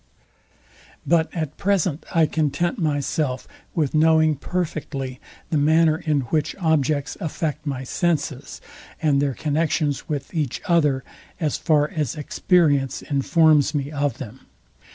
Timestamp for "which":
6.31-6.55